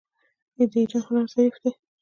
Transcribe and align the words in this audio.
د 0.71 0.73
ایران 0.79 1.01
هنر 1.07 1.25
ظریف 1.33 1.55
دی. 1.63 1.71